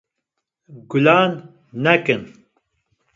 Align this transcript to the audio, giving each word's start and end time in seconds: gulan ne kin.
gulan 0.89 1.31
ne 1.83 1.95
kin. 2.05 2.21